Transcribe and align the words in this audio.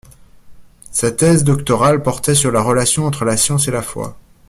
Sa 0.89 1.11
thèse 1.11 1.43
doctorale 1.43 2.01
portait 2.01 2.33
sur 2.33 2.51
la 2.51 2.63
relation 2.63 3.05
entre 3.05 3.23
la 3.23 3.37
science 3.37 3.67
et 3.67 3.71
la 3.71 3.83
foi. 3.83 4.17